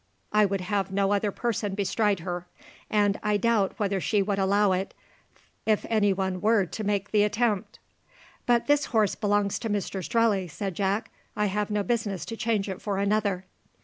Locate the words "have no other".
0.61-1.31